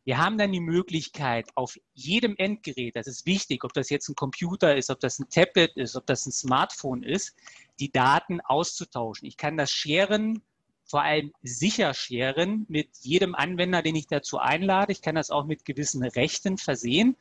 Wir 0.04 0.18
haben 0.18 0.36
dann 0.36 0.52
die 0.52 0.60
Möglichkeit, 0.60 1.48
auf 1.54 1.78
jedem 1.94 2.36
Endgerät, 2.36 2.94
das 2.94 3.06
ist 3.06 3.24
wichtig, 3.24 3.64
ob 3.64 3.72
das 3.72 3.88
jetzt 3.88 4.08
ein 4.08 4.14
Computer 4.14 4.76
ist, 4.76 4.90
ob 4.90 5.00
das 5.00 5.18
ein 5.18 5.30
Tablet 5.30 5.76
ist, 5.76 5.96
ob 5.96 6.06
das 6.06 6.26
ein 6.26 6.32
Smartphone 6.32 7.02
ist, 7.02 7.34
die 7.80 7.90
Daten 7.90 8.42
auszutauschen. 8.42 9.26
Ich 9.26 9.38
kann 9.38 9.56
das 9.56 9.70
sharen, 9.70 10.42
vor 10.84 11.02
allem 11.02 11.32
sicher 11.42 11.94
sharen 11.94 12.66
mit 12.68 12.90
jedem 13.00 13.34
Anwender, 13.34 13.80
den 13.80 13.96
ich 13.96 14.06
dazu 14.06 14.38
einlade. 14.38 14.92
Ich 14.92 15.00
kann 15.00 15.14
das 15.14 15.30
auch 15.30 15.46
mit 15.46 15.64
gewissen 15.64 16.04
Rechten 16.04 16.58
versehen. 16.58 17.16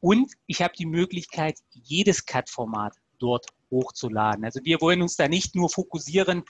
Und 0.00 0.32
ich 0.46 0.62
habe 0.62 0.74
die 0.78 0.86
Möglichkeit, 0.86 1.58
jedes 1.72 2.24
CAD-Format 2.24 2.94
dort 3.18 3.46
hochzuladen. 3.70 4.44
Also 4.44 4.60
wir 4.64 4.80
wollen 4.80 5.02
uns 5.02 5.16
da 5.16 5.28
nicht 5.28 5.54
nur 5.54 5.68
fokussieren 5.68 6.44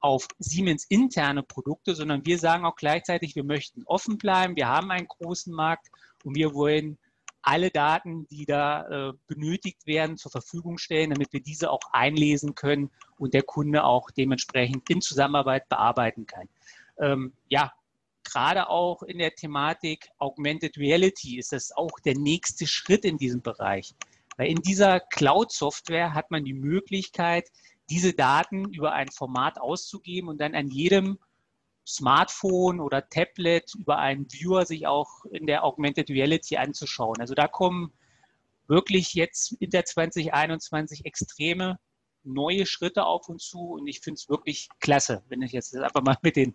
auf 0.00 0.26
Siemens 0.38 0.84
interne 0.88 1.42
Produkte, 1.42 1.94
sondern 1.94 2.26
wir 2.26 2.38
sagen 2.38 2.64
auch 2.64 2.76
gleichzeitig, 2.76 3.36
wir 3.36 3.44
möchten 3.44 3.84
offen 3.84 4.18
bleiben. 4.18 4.56
Wir 4.56 4.68
haben 4.68 4.90
einen 4.90 5.06
großen 5.06 5.52
Markt 5.52 5.88
und 6.24 6.34
wir 6.34 6.54
wollen 6.54 6.98
alle 7.42 7.70
Daten, 7.70 8.26
die 8.28 8.46
da 8.46 9.10
äh, 9.10 9.12
benötigt 9.26 9.86
werden, 9.86 10.16
zur 10.16 10.30
Verfügung 10.30 10.78
stellen, 10.78 11.10
damit 11.10 11.32
wir 11.32 11.40
diese 11.40 11.70
auch 11.70 11.92
einlesen 11.92 12.54
können 12.54 12.90
und 13.18 13.34
der 13.34 13.42
Kunde 13.42 13.84
auch 13.84 14.10
dementsprechend 14.10 14.88
in 14.90 15.00
Zusammenarbeit 15.00 15.68
bearbeiten 15.68 16.26
kann. 16.26 16.48
Ähm, 16.98 17.32
ja, 17.48 17.72
gerade 18.32 18.68
auch 18.68 19.02
in 19.02 19.18
der 19.18 19.34
Thematik 19.34 20.08
Augmented 20.18 20.78
Reality 20.78 21.38
ist 21.38 21.52
das 21.52 21.72
auch 21.72 22.00
der 22.04 22.16
nächste 22.16 22.66
Schritt 22.66 23.04
in 23.04 23.18
diesem 23.18 23.42
Bereich. 23.42 23.94
Weil 24.36 24.48
in 24.48 24.62
dieser 24.62 25.00
Cloud-Software 25.00 26.14
hat 26.14 26.30
man 26.30 26.44
die 26.44 26.54
Möglichkeit, 26.54 27.50
diese 27.90 28.14
Daten 28.14 28.72
über 28.72 28.92
ein 28.92 29.08
Format 29.08 29.60
auszugeben 29.60 30.28
und 30.28 30.40
dann 30.40 30.54
an 30.54 30.68
jedem 30.68 31.18
Smartphone 31.86 32.80
oder 32.80 33.08
Tablet 33.08 33.74
über 33.74 33.98
einen 33.98 34.26
Viewer 34.30 34.64
sich 34.64 34.86
auch 34.86 35.24
in 35.26 35.46
der 35.46 35.64
Augmented 35.64 36.08
Reality 36.08 36.56
anzuschauen. 36.56 37.20
Also 37.20 37.34
da 37.34 37.48
kommen 37.48 37.92
wirklich 38.66 39.12
jetzt 39.14 39.52
in 39.60 39.70
der 39.70 39.84
2021 39.84 41.04
extreme 41.04 41.78
neue 42.24 42.66
Schritte 42.66 43.04
auf 43.04 43.28
uns 43.28 43.48
zu 43.48 43.72
und 43.72 43.86
ich 43.86 44.00
finde 44.00 44.18
es 44.18 44.28
wirklich 44.28 44.68
klasse, 44.80 45.22
wenn 45.28 45.42
ich 45.42 45.52
jetzt 45.52 45.74
einfach 45.76 46.02
mal 46.02 46.16
mit 46.22 46.36
den 46.36 46.54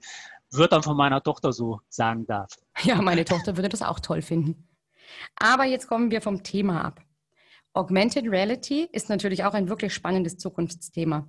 Wörtern 0.52 0.84
von 0.84 0.96
meiner 0.96 1.22
Tochter 1.22 1.54
so 1.54 1.82
sagen 1.90 2.26
darf. 2.26 2.52
Ja, 2.84 3.02
meine 3.02 3.26
Tochter 3.26 3.58
würde 3.58 3.70
das 3.70 3.82
auch 3.82 4.00
toll 4.00 4.22
finden. 4.22 4.68
Aber 5.36 5.66
jetzt 5.66 5.88
kommen 5.88 6.12
wir 6.12 6.22
vom 6.22 6.44
Thema 6.44 6.84
ab. 6.84 7.02
Augmented 7.74 8.26
Reality 8.30 8.88
ist 8.92 9.10
natürlich 9.10 9.44
auch 9.44 9.54
ein 9.54 9.70
wirklich 9.70 9.94
spannendes 9.94 10.38
Zukunftsthema. 10.38 11.28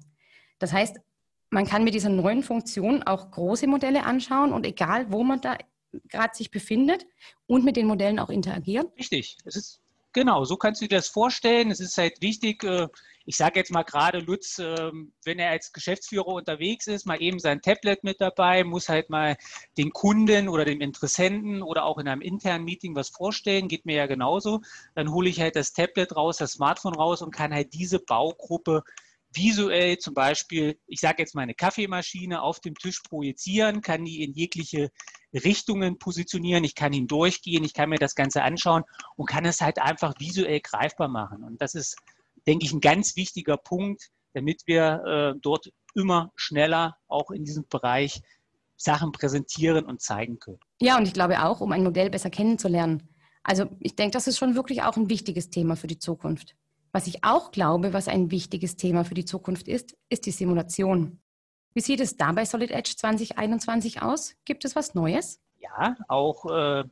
Das 0.59 0.73
heißt, 0.73 0.99
man 1.51 1.67
kann 1.67 1.85
mit 1.85 1.95
dieser 1.95 2.09
neuen 2.09 2.43
Funktion 2.43 3.03
auch 3.03 3.31
große 3.31 3.67
Modelle 3.67 4.05
anschauen 4.05 4.53
und 4.53 4.67
egal, 4.67 5.11
wo 5.11 5.25
man 5.25 5.41
da 5.41 5.57
gerade 6.09 6.35
sich 6.35 6.51
befindet 6.51 7.07
und 7.47 7.65
mit 7.65 7.77
den 7.77 7.87
Modellen 7.87 8.19
auch 8.19 8.31
interagieren. 8.31 8.89
Richtig. 8.99 9.39
Es 9.45 9.57
ist 9.57 9.81
genau, 10.13 10.45
so 10.45 10.57
kannst 10.57 10.81
du 10.81 10.89
dir 10.89 10.97
das 10.97 11.09
vorstellen. 11.09 11.71
Es 11.71 11.81
ist 11.81 11.99
halt 11.99 12.21
wichtig, 12.21 12.65
äh, 12.65 12.89
ich 13.29 13.37
sage 13.37 13.59
jetzt 13.59 13.71
mal 13.71 13.83
gerade 13.83 14.21
Lutz, 14.21 14.59
ähm, 14.59 15.13
wenn 15.25 15.39
er 15.39 15.51
als 15.51 15.73
Geschäftsführer 15.73 16.29
unterwegs 16.29 16.87
ist, 16.87 17.07
mal 17.07 17.21
eben 17.21 17.39
sein 17.39 17.61
Tablet 17.61 18.03
mit 18.03 18.21
dabei, 18.23 18.65
muss 18.65 18.89
halt 18.89 19.11
mal 19.11 19.37
den 19.77 19.91
Kunden 19.93 20.49
oder 20.49 20.65
dem 20.65 20.81
Interessenten 20.81 21.63
oder 21.63 21.85
auch 21.85 21.99
in 21.99 22.09
einem 22.09 22.23
internen 22.23 22.65
Meeting 22.65 22.97
was 22.97 23.11
vorstellen, 23.11 23.69
geht 23.69 23.85
mir 23.85 23.97
ja 23.97 24.07
genauso. 24.07 24.63
Dann 24.95 25.13
hole 25.13 25.29
ich 25.29 25.41
halt 25.41 25.57
das 25.57 25.75
Tablet 25.75 26.17
raus, 26.17 26.39
das 26.39 26.53
Smartphone 26.53 26.95
raus 26.95 27.21
und 27.21 27.31
kann 27.31 27.53
halt 27.53 27.75
diese 27.75 27.99
Baugruppe 27.99 28.83
visuell 29.33 29.99
zum 29.99 30.15
Beispiel, 30.15 30.79
ich 30.87 31.01
sage 31.01 31.17
jetzt 31.19 31.35
mal 31.35 31.43
eine 31.43 31.55
Kaffeemaschine 31.55 32.43
auf 32.43 32.61
dem 32.61 32.75
Tisch 32.75 33.03
projizieren, 33.03 33.83
kann 33.83 34.05
die 34.05 34.23
in 34.23 34.33
jegliche 34.33 34.91
Richtungen 35.33 35.99
positionieren, 35.99 36.65
ich 36.65 36.75
kann 36.75 36.93
ihn 36.93 37.07
durchgehen, 37.07 37.65
ich 37.65 37.75
kann 37.75 37.91
mir 37.91 37.99
das 37.99 38.15
Ganze 38.15 38.43
anschauen 38.43 38.85
und 39.17 39.27
kann 39.27 39.45
es 39.45 39.61
halt 39.61 39.79
einfach 39.79 40.15
visuell 40.19 40.61
greifbar 40.61 41.09
machen. 41.09 41.45
Und 41.45 41.61
das 41.61 41.75
ist, 41.75 41.97
denke 42.47 42.65
ich, 42.65 42.73
ein 42.73 42.81
ganz 42.81 43.17
wichtiger 43.17 43.57
Punkt, 43.57 44.09
damit 44.33 44.63
wir 44.67 45.35
äh, 45.37 45.39
dort 45.41 45.71
immer 45.95 46.33
schneller 46.37 46.97
auch 47.09 47.31
in 47.31 47.45
diesem 47.45 47.67
Bereich 47.69 48.23
Sachen 48.77 49.13
präsentieren 49.13 49.85
und 49.85 50.01
zeigen 50.01 50.39
können. 50.39 50.61
Ja, 50.81 50.97
und 50.97 51.07
ich 51.07 51.13
glaube 51.13 51.43
auch, 51.43 51.61
um 51.61 51.73
ein 51.73 51.83
Modell 51.83 52.11
besser 52.11 52.31
kennenzulernen. 52.31 53.09
Also 53.43 53.67
ich 53.81 53.97
denke, 53.97 54.13
das 54.13 54.27
ist 54.27 54.39
schon 54.39 54.55
wirklich 54.55 54.83
auch 54.83 54.97
ein 54.97 55.11
wichtiges 55.11 55.51
Thema 55.51 55.75
für 55.75 55.87
die 55.87 55.99
Zukunft. 55.99 56.55
Was 56.93 57.07
ich 57.07 57.25
auch 57.25 57.51
glaube, 57.51 57.93
was 57.93 58.09
ein 58.09 58.31
wichtiges 58.31 58.77
Thema 58.77 59.05
für 59.05 59.15
die 59.15 59.25
Zukunft 59.25 59.69
ist, 59.69 59.97
ist 60.09 60.27
die 60.27 60.31
Simulation. 60.31 61.21
Wie 61.75 61.81
sieht 61.81 62.01
es 62.01 62.17
da 62.17 62.33
bei 62.33 62.45
Solid 62.45 62.71
Edge 62.71 62.95
2021 62.97 64.03
aus? 64.03 64.35
Gibt 64.45 64.65
es 64.65 64.75
was 64.75 64.95
Neues? 64.95 65.41
Ja, 65.61 65.97
auch 66.09 66.47
äh, 66.47 66.85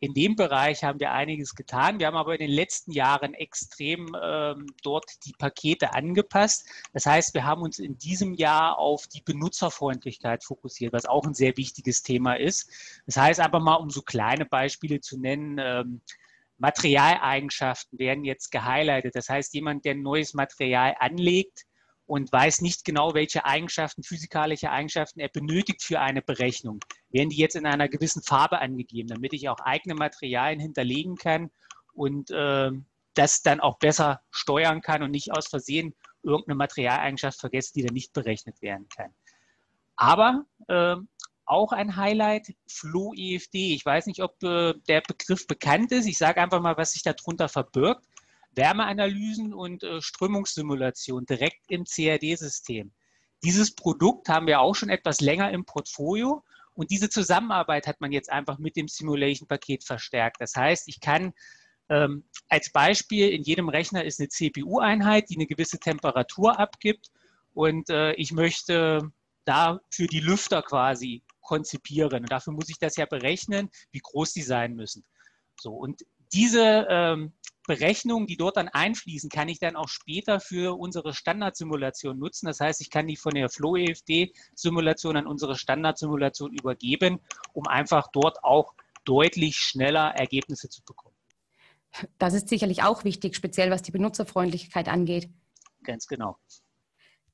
in 0.00 0.12
dem 0.12 0.36
Bereich 0.36 0.84
haben 0.84 1.00
wir 1.00 1.12
einiges 1.12 1.54
getan. 1.54 1.98
Wir 1.98 2.06
haben 2.06 2.16
aber 2.16 2.34
in 2.34 2.40
den 2.40 2.50
letzten 2.50 2.92
Jahren 2.92 3.34
extrem 3.34 4.14
ähm, 4.22 4.66
dort 4.82 5.10
die 5.24 5.32
Pakete 5.38 5.94
angepasst. 5.94 6.68
Das 6.92 7.06
heißt, 7.06 7.34
wir 7.34 7.44
haben 7.44 7.62
uns 7.62 7.78
in 7.78 7.96
diesem 7.98 8.34
Jahr 8.34 8.78
auf 8.78 9.06
die 9.06 9.22
Benutzerfreundlichkeit 9.22 10.44
fokussiert, 10.44 10.92
was 10.92 11.06
auch 11.06 11.24
ein 11.24 11.34
sehr 11.34 11.56
wichtiges 11.56 12.02
Thema 12.02 12.34
ist. 12.34 12.70
Das 13.06 13.16
heißt, 13.16 13.40
einfach 13.40 13.62
mal, 13.62 13.76
um 13.76 13.88
so 13.90 14.02
kleine 14.02 14.44
Beispiele 14.44 15.00
zu 15.00 15.18
nennen, 15.18 15.58
ähm, 15.58 16.02
Materialeigenschaften 16.58 17.98
werden 17.98 18.24
jetzt 18.24 18.50
gehighlightet. 18.50 19.14
Das 19.14 19.28
heißt, 19.28 19.54
jemand, 19.54 19.84
der 19.84 19.94
ein 19.94 20.02
neues 20.02 20.34
Material 20.34 20.94
anlegt 20.98 21.64
und 22.06 22.32
weiß 22.32 22.62
nicht 22.62 22.84
genau, 22.84 23.14
welche 23.14 23.44
Eigenschaften, 23.44 24.02
physikalische 24.02 24.70
Eigenschaften 24.70 25.20
er 25.20 25.28
benötigt 25.28 25.82
für 25.82 26.00
eine 26.00 26.22
Berechnung, 26.22 26.80
werden 27.10 27.30
die 27.30 27.36
jetzt 27.36 27.56
in 27.56 27.66
einer 27.66 27.88
gewissen 27.88 28.22
Farbe 28.22 28.60
angegeben, 28.60 29.08
damit 29.08 29.32
ich 29.32 29.48
auch 29.48 29.58
eigene 29.60 29.94
Materialien 29.94 30.60
hinterlegen 30.60 31.16
kann 31.16 31.50
und 31.92 32.30
äh, 32.30 32.70
das 33.14 33.42
dann 33.42 33.60
auch 33.60 33.78
besser 33.78 34.20
steuern 34.30 34.80
kann 34.82 35.02
und 35.02 35.10
nicht 35.10 35.32
aus 35.32 35.48
Versehen 35.48 35.94
irgendeine 36.22 36.56
Materialeigenschaft 36.56 37.40
vergesse, 37.40 37.72
die 37.74 37.82
dann 37.82 37.94
nicht 37.94 38.12
berechnet 38.12 38.60
werden 38.62 38.88
kann. 38.94 39.14
Aber 39.96 40.44
äh, 40.68 40.96
auch 41.46 41.72
ein 41.72 41.96
Highlight, 41.96 42.54
Flow 42.66 43.12
EFD. 43.16 43.74
Ich 43.74 43.86
weiß 43.86 44.06
nicht, 44.06 44.22
ob 44.22 44.42
äh, 44.42 44.74
der 44.88 45.00
Begriff 45.00 45.46
bekannt 45.46 45.92
ist. 45.92 46.06
Ich 46.06 46.18
sage 46.18 46.40
einfach 46.40 46.60
mal, 46.60 46.76
was 46.76 46.92
sich 46.92 47.02
darunter 47.02 47.48
verbirgt. 47.48 48.04
Wärmeanalysen 48.54 49.54
und 49.54 49.82
äh, 49.84 50.00
Strömungssimulation 50.00 51.26
direkt 51.26 51.62
im 51.68 51.84
CAD-System. 51.84 52.92
Dieses 53.44 53.74
Produkt 53.74 54.28
haben 54.28 54.46
wir 54.46 54.60
auch 54.60 54.74
schon 54.74 54.88
etwas 54.88 55.20
länger 55.20 55.50
im 55.50 55.64
Portfolio 55.64 56.42
und 56.72 56.90
diese 56.90 57.08
Zusammenarbeit 57.08 57.86
hat 57.86 58.00
man 58.00 58.12
jetzt 58.12 58.30
einfach 58.30 58.58
mit 58.58 58.76
dem 58.76 58.88
Simulation-Paket 58.88 59.84
verstärkt. 59.84 60.40
Das 60.40 60.56
heißt, 60.56 60.88
ich 60.88 61.00
kann 61.00 61.32
ähm, 61.88 62.24
als 62.48 62.72
Beispiel, 62.72 63.28
in 63.30 63.42
jedem 63.42 63.68
Rechner 63.68 64.04
ist 64.04 64.20
eine 64.20 64.28
CPU-Einheit, 64.28 65.30
die 65.30 65.36
eine 65.36 65.46
gewisse 65.46 65.78
Temperatur 65.78 66.58
abgibt 66.58 67.10
und 67.54 67.88
äh, 67.90 68.12
ich 68.14 68.32
möchte 68.32 69.12
da 69.44 69.80
für 69.90 70.06
die 70.06 70.20
Lüfter 70.20 70.62
quasi 70.62 71.22
konzipieren. 71.46 72.22
Und 72.22 72.30
dafür 72.30 72.52
muss 72.52 72.68
ich 72.68 72.78
das 72.78 72.96
ja 72.96 73.06
berechnen, 73.06 73.70
wie 73.92 74.00
groß 74.00 74.32
die 74.32 74.42
sein 74.42 74.74
müssen. 74.74 75.04
So, 75.58 75.72
und 75.72 76.02
diese 76.32 76.86
ähm, 76.90 77.32
Berechnungen, 77.66 78.26
die 78.26 78.36
dort 78.36 78.56
dann 78.56 78.68
einfließen, 78.68 79.30
kann 79.30 79.48
ich 79.48 79.58
dann 79.58 79.76
auch 79.76 79.88
später 79.88 80.40
für 80.40 80.78
unsere 80.78 81.14
Standardsimulation 81.14 82.18
nutzen. 82.18 82.46
Das 82.46 82.60
heißt, 82.60 82.80
ich 82.80 82.90
kann 82.90 83.06
die 83.06 83.16
von 83.16 83.34
der 83.34 83.48
Flow-EFD-Simulation 83.48 85.16
an 85.16 85.26
unsere 85.26 85.56
Standardsimulation 85.56 86.52
übergeben, 86.52 87.20
um 87.52 87.66
einfach 87.66 88.08
dort 88.12 88.44
auch 88.44 88.74
deutlich 89.04 89.56
schneller 89.56 90.14
Ergebnisse 90.14 90.68
zu 90.68 90.82
bekommen. 90.84 91.14
Das 92.18 92.34
ist 92.34 92.48
sicherlich 92.48 92.82
auch 92.82 93.04
wichtig, 93.04 93.34
speziell 93.36 93.70
was 93.70 93.82
die 93.82 93.92
Benutzerfreundlichkeit 93.92 94.88
angeht. 94.88 95.30
Ganz 95.82 96.06
genau. 96.06 96.36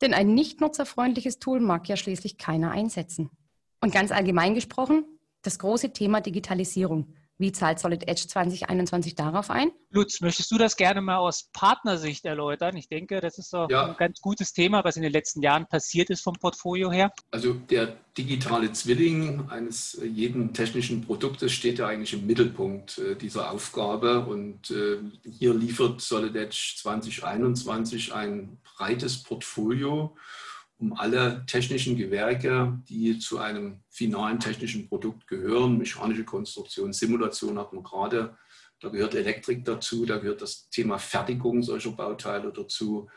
Denn 0.01 0.15
ein 0.15 0.35
nicht 0.35 0.61
nutzerfreundliches 0.61 1.39
Tool 1.39 1.61
mag 1.61 1.89
ja 1.89 1.97
schließlich 1.97 2.37
keiner 2.37 2.71
einsetzen. 2.71 3.31
Und 3.83 3.93
ganz 3.93 4.13
allgemein 4.13 4.55
gesprochen, 4.55 5.05
das 5.43 5.59
große 5.59 5.93
Thema 5.93 6.21
Digitalisierung. 6.21 7.17
Wie 7.39 7.51
zahlt 7.51 7.81
Solid 7.81 8.07
Edge 8.07 8.29
2021 8.29 9.17
darauf 9.17 9.51
ein? 9.51 9.73
Lutz, 9.91 10.21
möchtest 10.21 10.53
du 10.53 10.59
das 10.59 10.77
gerne 10.77 11.01
mal 11.01 11.17
aus 11.17 11.51
Partnersicht 11.53 12.25
erläutern? 12.25 12.77
Ich 12.77 12.89
denke, 12.89 13.21
das 13.21 13.39
ist 13.39 13.53
doch 13.53 13.69
ja. 13.69 13.87
ein 13.87 13.97
ganz 13.97 14.21
gutes 14.21 14.53
Thema, 14.53 14.85
was 14.85 14.97
in 14.97 15.03
den 15.03 15.11
letzten 15.11 15.43
Jahren 15.43 15.67
passiert 15.67 16.11
ist 16.11 16.23
vom 16.23 16.35
Portfolio 16.35 16.93
her. 16.93 17.11
Also 17.33 17.55
der 17.55 17.97
digitale 18.17 18.71
Zwilling 18.73 19.51
eines 19.51 20.01
jeden 20.05 20.53
technischen 20.53 21.05
Produktes 21.05 21.51
steht 21.51 21.81
ja 21.81 21.89
eigentlich 21.89 22.13
im 22.13 22.25
Mittelpunkt 22.25 22.99
äh, 22.99 23.17
dieser 23.17 23.51
Aufgabe. 23.51 24.21
Und 24.27 24.71
äh, 24.71 24.99
hier 25.29 25.55
liefert 25.55 26.01
Solid 26.01 26.37
Edge 26.37 26.75
2021 26.77 28.15
ein 28.15 28.59
breites 28.63 29.21
Portfolio 29.21 30.15
um 30.83 30.93
alle 30.95 31.47
technischen 31.47 31.97
Gewerke, 31.97 32.77
die 32.89 33.17
zu 33.21 33.39
einem 33.39 33.85
finalen 33.89 34.41
technischen 34.41 34.89
Produkt 34.89 35.29
gehören, 35.29 35.79
mechanische 35.79 36.25
Konstruktion, 36.25 36.93
Simulation 36.93 37.57
hat 37.57 37.73
man 37.73 37.85
gerade, 37.85 38.37
da 38.81 38.89
gehört 38.89 39.15
Elektrik 39.15 39.65
dazu, 39.65 40.05
da 40.05 40.19
gehört 40.19 40.43
das 40.43 40.69
Thema 40.71 40.99
Fertigung 40.99 41.63
solcher 41.63 41.93
Bauteile 41.93 42.53
dazu, 42.53 43.09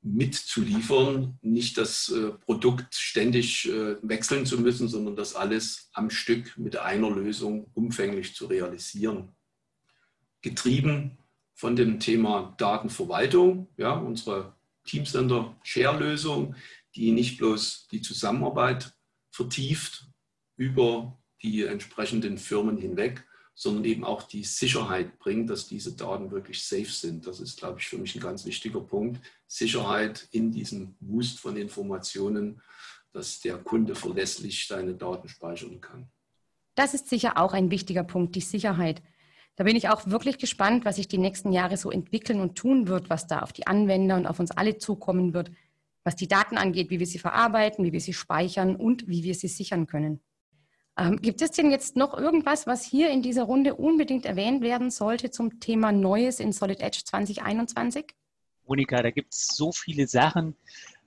mitzuliefern, 0.00 1.38
nicht 1.42 1.76
das 1.76 2.08
äh, 2.08 2.30
Produkt 2.44 2.94
ständig 2.94 3.68
äh, 3.68 3.96
wechseln 4.02 4.46
zu 4.46 4.60
müssen, 4.60 4.86
sondern 4.86 5.16
das 5.16 5.34
alles 5.34 5.90
am 5.94 6.08
Stück 6.08 6.56
mit 6.56 6.76
einer 6.76 7.10
Lösung 7.10 7.68
umfänglich 7.74 8.34
zu 8.34 8.46
realisieren. 8.46 9.34
Getrieben 10.40 11.18
von 11.54 11.74
dem 11.74 11.98
Thema 11.98 12.54
Datenverwaltung, 12.58 13.68
ja, 13.76 13.92
unsere 13.92 14.54
Teamcenter 14.84 15.56
Share-Lösung, 15.62 16.56
die 16.94 17.12
nicht 17.12 17.38
bloß 17.38 17.88
die 17.90 18.02
Zusammenarbeit 18.02 18.94
vertieft 19.30 20.06
über 20.56 21.18
die 21.42 21.64
entsprechenden 21.64 22.38
Firmen 22.38 22.76
hinweg, 22.76 23.26
sondern 23.54 23.84
eben 23.84 24.04
auch 24.04 24.22
die 24.22 24.44
Sicherheit 24.44 25.18
bringt, 25.18 25.50
dass 25.50 25.66
diese 25.66 25.94
Daten 25.94 26.30
wirklich 26.30 26.64
safe 26.64 26.90
sind. 26.90 27.26
Das 27.26 27.40
ist, 27.40 27.58
glaube 27.58 27.80
ich, 27.80 27.86
für 27.86 27.98
mich 27.98 28.14
ein 28.14 28.20
ganz 28.22 28.44
wichtiger 28.44 28.80
Punkt. 28.80 29.20
Sicherheit 29.46 30.28
in 30.30 30.50
diesem 30.50 30.96
Wust 31.00 31.38
von 31.38 31.56
Informationen, 31.56 32.62
dass 33.12 33.40
der 33.40 33.58
Kunde 33.58 33.94
verlässlich 33.94 34.66
seine 34.66 34.94
Daten 34.94 35.28
speichern 35.28 35.80
kann. 35.80 36.10
Das 36.74 36.94
ist 36.94 37.08
sicher 37.08 37.36
auch 37.36 37.52
ein 37.52 37.70
wichtiger 37.70 38.04
Punkt, 38.04 38.34
die 38.34 38.40
Sicherheit. 38.40 39.02
Da 39.56 39.64
bin 39.64 39.76
ich 39.76 39.90
auch 39.90 40.06
wirklich 40.06 40.38
gespannt, 40.38 40.86
was 40.86 40.96
sich 40.96 41.08
die 41.08 41.18
nächsten 41.18 41.52
Jahre 41.52 41.76
so 41.76 41.90
entwickeln 41.90 42.40
und 42.40 42.56
tun 42.56 42.88
wird, 42.88 43.10
was 43.10 43.26
da 43.26 43.40
auf 43.40 43.52
die 43.52 43.66
Anwender 43.66 44.16
und 44.16 44.26
auf 44.26 44.40
uns 44.40 44.50
alle 44.50 44.78
zukommen 44.78 45.34
wird, 45.34 45.50
was 46.04 46.16
die 46.16 46.28
Daten 46.28 46.56
angeht, 46.56 46.90
wie 46.90 46.98
wir 46.98 47.06
sie 47.06 47.18
verarbeiten, 47.18 47.84
wie 47.84 47.92
wir 47.92 48.00
sie 48.00 48.12
speichern 48.12 48.76
und 48.76 49.08
wie 49.08 49.22
wir 49.22 49.34
sie 49.34 49.48
sichern 49.48 49.86
können. 49.86 50.20
Ähm, 50.98 51.22
gibt 51.22 51.40
es 51.40 51.52
denn 51.52 51.70
jetzt 51.70 51.96
noch 51.96 52.16
irgendwas, 52.16 52.66
was 52.66 52.84
hier 52.84 53.10
in 53.10 53.22
dieser 53.22 53.44
Runde 53.44 53.74
unbedingt 53.74 54.26
erwähnt 54.26 54.62
werden 54.62 54.90
sollte 54.90 55.30
zum 55.30 55.58
Thema 55.58 55.90
Neues 55.90 56.38
in 56.38 56.52
Solid 56.52 56.80
Edge 56.80 57.02
2021? 57.04 58.14
Monika, 58.66 59.02
da 59.02 59.10
gibt 59.10 59.32
es 59.32 59.48
so 59.48 59.72
viele 59.72 60.06
Sachen. 60.06 60.54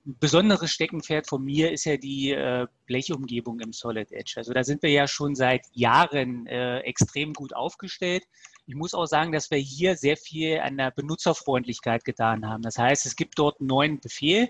Ein 0.07 0.17
besonderes 0.19 0.71
Steckenpferd 0.71 1.27
von 1.27 1.43
mir 1.43 1.71
ist 1.71 1.85
ja 1.85 1.97
die 1.97 2.31
äh, 2.31 2.67
Blechumgebung 2.85 3.59
im 3.59 3.73
Solid 3.73 4.11
Edge. 4.11 4.33
Also 4.37 4.53
da 4.53 4.63
sind 4.63 4.83
wir 4.83 4.91
ja 4.91 5.07
schon 5.07 5.35
seit 5.35 5.65
Jahren 5.71 6.45
äh, 6.47 6.79
extrem 6.79 7.33
gut 7.33 7.55
aufgestellt. 7.55 8.23
Ich 8.67 8.75
muss 8.75 8.93
auch 8.93 9.05
sagen, 9.05 9.31
dass 9.31 9.49
wir 9.51 9.57
hier 9.57 9.95
sehr 9.95 10.17
viel 10.17 10.59
an 10.59 10.77
der 10.77 10.91
Benutzerfreundlichkeit 10.91 12.05
getan 12.05 12.47
haben. 12.47 12.63
Das 12.63 12.77
heißt, 12.77 13.05
es 13.05 13.15
gibt 13.15 13.37
dort 13.37 13.59
einen 13.59 13.67
neuen 13.67 13.99
Befehl. 13.99 14.49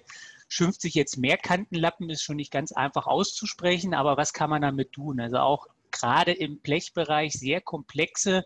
Schimpft 0.55 0.79
sich 0.79 0.93
jetzt 0.93 1.17
Mehrkantenlappen, 1.17 2.09
ist 2.09 2.24
schon 2.24 2.38
nicht 2.38 2.50
ganz 2.50 2.71
einfach 2.71 3.07
auszusprechen, 3.07 3.93
aber 3.93 4.15
was 4.15 4.31
kann 4.31 4.50
man 4.50 4.62
damit 4.62 4.93
tun? 4.93 5.19
Also 5.19 5.39
auch 5.39 5.67
gerade 5.91 6.31
im 6.31 6.62
Blechbereich 6.62 7.33
sehr 7.33 7.59
komplexe 7.59 8.45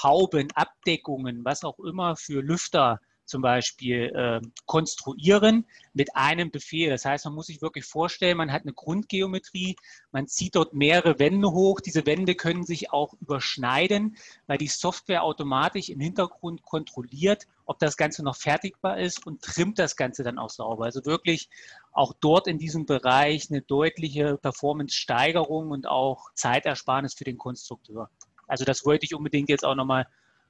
Hauben, 0.00 0.52
Abdeckungen, 0.52 1.44
was 1.44 1.64
auch 1.64 1.80
immer 1.80 2.14
für 2.14 2.42
Lüfter 2.42 3.00
zum 3.32 3.40
Beispiel 3.40 4.12
äh, 4.14 4.40
konstruieren 4.66 5.64
mit 5.94 6.14
einem 6.14 6.50
Befehl. 6.50 6.90
Das 6.90 7.06
heißt, 7.06 7.24
man 7.24 7.34
muss 7.34 7.46
sich 7.46 7.62
wirklich 7.62 7.86
vorstellen, 7.86 8.36
man 8.36 8.52
hat 8.52 8.62
eine 8.62 8.74
Grundgeometrie, 8.74 9.74
man 10.12 10.28
zieht 10.28 10.54
dort 10.54 10.74
mehrere 10.74 11.18
Wände 11.18 11.50
hoch. 11.50 11.80
Diese 11.80 12.04
Wände 12.04 12.34
können 12.34 12.64
sich 12.64 12.92
auch 12.92 13.14
überschneiden, 13.20 14.16
weil 14.46 14.58
die 14.58 14.68
Software 14.68 15.22
automatisch 15.22 15.88
im 15.88 15.98
Hintergrund 15.98 16.62
kontrolliert, 16.62 17.46
ob 17.64 17.78
das 17.78 17.96
Ganze 17.96 18.22
noch 18.22 18.36
fertigbar 18.36 18.98
ist 18.98 19.26
und 19.26 19.40
trimmt 19.40 19.78
das 19.78 19.96
Ganze 19.96 20.22
dann 20.22 20.38
auch 20.38 20.50
sauber. 20.50 20.84
Also 20.84 21.04
wirklich 21.06 21.48
auch 21.90 22.12
dort 22.20 22.46
in 22.46 22.58
diesem 22.58 22.84
Bereich 22.84 23.50
eine 23.50 23.62
deutliche 23.62 24.36
Performance-Steigerung 24.36 25.70
und 25.70 25.88
auch 25.88 26.30
Zeitersparnis 26.34 27.14
für 27.14 27.24
den 27.24 27.38
Konstrukteur. 27.38 28.10
Also 28.46 28.66
das 28.66 28.84
wollte 28.84 29.06
ich 29.06 29.14
unbedingt 29.14 29.48
jetzt 29.48 29.64
auch 29.64 29.74
nochmal 29.74 30.06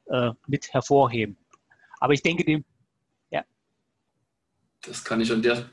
äh, 0.07 0.33
mit 0.49 0.75
hervorheben. 0.75 1.37
Aber 2.03 2.15
ich 2.15 2.23
denke, 2.25 2.45
dem, 2.45 2.65
das 4.83 5.05
kann 5.05 5.21
ich 5.21 5.33
an 5.33 5.43
der, 5.43 5.71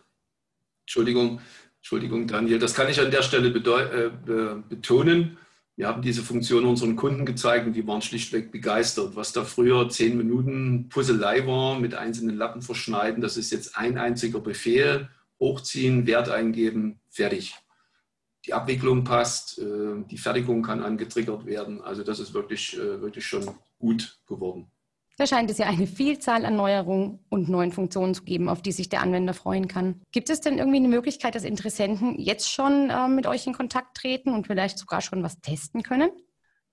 Entschuldigung, 0.81 1.41
Entschuldigung, 1.77 2.27
Daniel, 2.27 2.59
das 2.59 2.73
kann 2.73 2.89
ich 2.89 2.99
an 2.99 3.11
der 3.11 3.21
Stelle 3.21 3.49
äh, 3.49 4.61
betonen. 4.69 5.37
Wir 5.75 5.87
haben 5.87 6.01
diese 6.01 6.23
Funktion 6.23 6.65
unseren 6.65 6.97
Kunden 6.97 7.25
gezeigt 7.25 7.65
und 7.65 7.73
die 7.73 7.87
waren 7.87 8.01
schlichtweg 8.01 8.51
begeistert. 8.51 9.15
Was 9.15 9.31
da 9.31 9.45
früher 9.45 9.87
zehn 9.87 10.17
Minuten 10.17 10.89
Puzzlei 10.89 11.47
war, 11.47 11.79
mit 11.79 11.95
einzelnen 11.95 12.35
Lappen 12.35 12.61
verschneiden, 12.61 13.21
das 13.21 13.37
ist 13.37 13.51
jetzt 13.51 13.77
ein 13.77 13.97
einziger 13.97 14.41
Befehl, 14.41 15.09
hochziehen, 15.39 16.05
Wert 16.05 16.29
eingeben, 16.29 16.99
fertig. 17.09 17.55
Die 18.45 18.53
Abwicklung 18.53 19.05
passt, 19.05 19.59
äh, 19.59 20.03
die 20.09 20.17
Fertigung 20.17 20.63
kann 20.63 20.83
angetriggert 20.83 21.45
werden. 21.45 21.81
Also 21.81 22.03
das 22.03 22.19
ist 22.19 22.33
wirklich, 22.33 22.77
äh, 22.77 23.01
wirklich 23.01 23.25
schon 23.25 23.49
gut 23.79 24.19
geworden. 24.27 24.69
Da 25.19 25.27
scheint 25.27 25.51
es 25.51 25.57
ja 25.57 25.65
eine 25.65 25.85
Vielzahl 25.85 26.45
an 26.45 26.55
Neuerungen 26.55 27.19
und 27.27 27.49
neuen 27.49 27.73
Funktionen 27.73 28.13
zu 28.15 28.23
geben, 28.23 28.47
auf 28.47 28.61
die 28.61 28.71
sich 28.71 28.87
der 28.87 29.01
Anwender 29.01 29.33
freuen 29.33 29.67
kann. 29.67 30.01
Gibt 30.13 30.29
es 30.29 30.39
denn 30.39 30.57
irgendwie 30.57 30.77
eine 30.77 30.87
Möglichkeit, 30.87 31.35
dass 31.35 31.43
Interessenten 31.43 32.17
jetzt 32.17 32.49
schon 32.49 32.89
äh, 32.89 33.09
mit 33.09 33.27
euch 33.27 33.45
in 33.45 33.51
Kontakt 33.51 33.97
treten 33.97 34.33
und 34.33 34.47
vielleicht 34.47 34.77
sogar 34.77 35.01
schon 35.01 35.21
was 35.21 35.41
testen 35.41 35.83
können? 35.83 36.09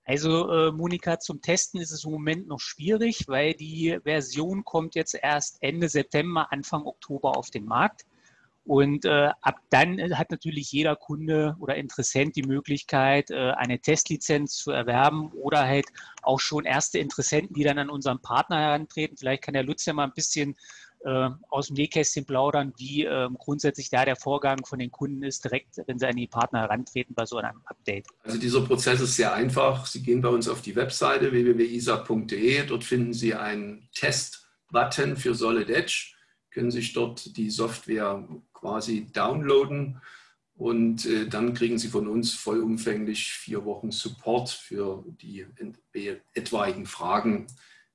Also 0.05 0.49
äh, 0.49 0.71
Monika, 0.71 1.19
zum 1.19 1.41
Testen 1.41 1.81
ist 1.81 1.91
es 1.91 2.05
im 2.05 2.11
Moment 2.11 2.47
noch 2.47 2.61
schwierig, 2.61 3.25
weil 3.27 3.53
die 3.53 3.99
Version 4.05 4.63
kommt 4.63 4.95
jetzt 4.95 5.19
erst 5.21 5.57
Ende 5.59 5.89
September, 5.89 6.49
Anfang 6.49 6.85
Oktober 6.85 7.35
auf 7.35 7.49
den 7.49 7.65
Markt. 7.65 8.05
Und 8.67 9.05
äh, 9.05 9.29
ab 9.41 9.55
dann 9.69 9.97
äh, 9.97 10.09
hat 10.13 10.29
natürlich 10.29 10.73
jeder 10.73 10.97
Kunde 10.97 11.55
oder 11.59 11.75
Interessent 11.75 12.35
die 12.35 12.43
Möglichkeit, 12.43 13.31
äh, 13.31 13.51
eine 13.51 13.79
Testlizenz 13.79 14.57
zu 14.57 14.71
erwerben 14.71 15.31
oder 15.31 15.65
halt 15.65 15.85
auch 16.21 16.41
schon 16.41 16.65
erste 16.65 16.99
Interessenten, 16.99 17.55
die 17.55 17.63
dann 17.63 17.79
an 17.79 17.89
unseren 17.89 18.21
Partner 18.21 18.59
herantreten. 18.59 19.15
Vielleicht 19.15 19.43
kann 19.43 19.53
der 19.53 19.63
Lutz 19.63 19.85
ja 19.85 19.93
mal 19.93 20.03
ein 20.03 20.13
bisschen 20.13 20.57
äh, 21.05 21.29
aus 21.49 21.67
dem 21.67 21.77
Nähkästchen 21.77 22.25
plaudern, 22.25 22.73
wie 22.77 23.05
ähm, 23.05 23.37
grundsätzlich 23.39 23.89
da 23.89 24.03
der 24.03 24.17
Vorgang 24.17 24.65
von 24.65 24.79
den 24.79 24.91
Kunden 24.91 25.23
ist, 25.23 25.45
direkt, 25.45 25.81
wenn 25.85 25.97
sie 25.97 26.05
an 26.05 26.17
die 26.17 26.27
Partner 26.27 26.59
herantreten 26.59 27.15
bei 27.15 27.25
so 27.25 27.37
einem 27.37 27.61
Update. 27.65 28.07
Also 28.25 28.37
dieser 28.37 28.61
Prozess 28.61 28.99
ist 28.99 29.15
sehr 29.15 29.33
einfach. 29.33 29.85
Sie 29.85 30.03
gehen 30.03 30.19
bei 30.19 30.29
uns 30.29 30.49
auf 30.49 30.61
die 30.61 30.75
Webseite 30.75 31.31
www.isa.de. 31.31 32.65
Dort 32.65 32.83
finden 32.83 33.13
Sie 33.13 33.33
einen 33.33 33.87
Test-Button 33.93 35.15
für 35.15 35.33
Solid 35.35 35.69
Edge 35.69 36.16
können 36.57 36.71
sich 36.71 36.91
dort 36.93 37.37
die 37.37 37.51
Software 37.51 38.27
quasi 38.51 39.05
downloaden 39.13 40.01
und 40.55 41.05
äh, 41.05 41.27
dann 41.27 41.53
kriegen 41.53 41.77
Sie 41.77 41.87
von 41.87 42.07
uns 42.07 42.33
vollumfänglich 42.33 43.31
vier 43.31 43.63
Wochen 43.63 43.91
Support 43.91 44.49
für 44.49 45.05
die 45.05 45.45
etwaigen 46.33 46.87
Fragen 46.87 47.45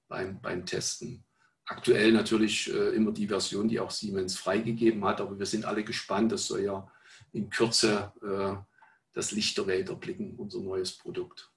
beim, 0.06 0.40
beim 0.40 0.64
Testen. 0.64 1.24
Aktuell 1.64 2.12
natürlich 2.12 2.72
äh, 2.72 2.90
immer 2.90 3.10
die 3.10 3.26
Version, 3.26 3.66
die 3.66 3.80
auch 3.80 3.90
Siemens 3.90 4.38
freigegeben 4.38 5.04
hat, 5.04 5.20
aber 5.20 5.36
wir 5.36 5.46
sind 5.46 5.64
alle 5.64 5.82
gespannt. 5.82 6.30
Das 6.30 6.46
soll 6.46 6.62
ja 6.62 6.88
in 7.32 7.50
Kürze 7.50 8.12
äh, 8.22 8.62
das 9.12 9.32
Licht 9.32 9.58
der 9.58 9.66
Welt 9.66 9.88
erblicken, 9.88 10.36
unser 10.36 10.60
neues 10.60 10.96
Produkt. 10.96 11.50